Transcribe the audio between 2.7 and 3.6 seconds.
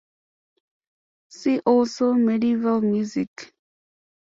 music.